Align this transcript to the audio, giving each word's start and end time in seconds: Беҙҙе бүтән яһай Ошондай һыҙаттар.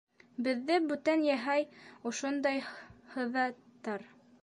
Беҙҙе 0.45 0.77
бүтән 0.91 1.27
яһай 1.27 1.67
Ошондай 2.13 2.67
һыҙаттар. 3.15 4.13